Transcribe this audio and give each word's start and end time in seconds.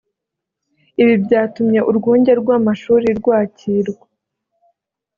Ibi 1.01 1.13
byatumye 1.23 1.79
Urwunge 1.89 2.31
rw’amashuri 2.41 3.07
rwa 3.19 3.39
Kirwa 3.57 4.07